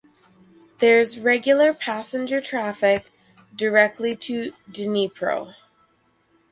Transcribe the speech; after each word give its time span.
There 0.79 0.99
is 0.99 1.19
regular 1.19 1.75
passenger 1.75 2.41
traffic 2.41 3.11
directly 3.55 4.15
to 4.15 4.51
Dnipro. 4.71 5.53